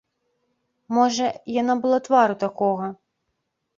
Можа, 0.97 1.27
яна 1.61 1.73
была 1.85 1.99
твару 2.07 2.35
такога? 2.45 2.85